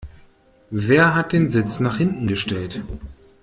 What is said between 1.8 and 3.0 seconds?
hinten gestellt?